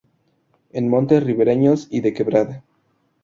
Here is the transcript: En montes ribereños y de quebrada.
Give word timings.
En 0.71 0.89
montes 0.89 1.21
ribereños 1.23 1.87
y 1.91 2.01
de 2.01 2.11
quebrada. 2.11 2.63